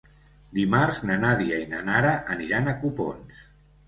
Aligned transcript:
Dimarts 0.59 1.01
na 1.09 1.17
Nàdia 1.23 1.59
i 1.65 1.67
na 1.73 1.81
Nara 1.89 2.13
aniran 2.37 2.71
a 2.73 2.73
Copons. 2.85 3.45